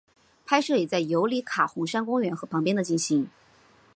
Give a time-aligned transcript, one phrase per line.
[0.47, 3.29] 拍摄也在尤里卡红杉公园和旁边的进行。